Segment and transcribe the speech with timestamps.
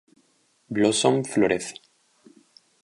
[0.77, 1.75] Blossom florece.